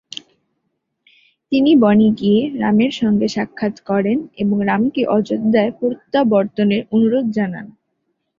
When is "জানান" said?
7.31-7.65